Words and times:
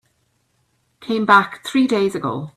Came 0.99 1.27
back 1.27 1.63
three 1.63 1.85
days 1.85 2.15
ago. 2.15 2.49